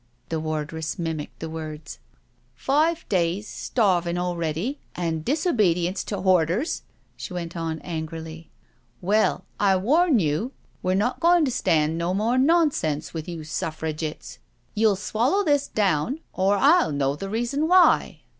[0.29, 1.99] The wardress mimicked the words.
[2.55, 6.81] "Five days starving already and disobedience to borders,"
[7.15, 8.49] she went on angrily."
[9.09, 14.39] Well, I warn you we're not goin* to stand no more nonsense with you Suifrigitts—
[14.73, 18.21] you'll swallow this down, or I'll know the reason why."